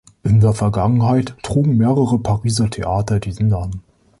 In 0.23 0.39
der 0.39 0.53
Vergangenheit 0.53 1.35
trugen 1.43 1.77
mehrere 1.77 2.17
Pariser 2.17 2.71
Theater 2.71 3.19
diesen 3.19 3.49
Namen. 3.49 3.83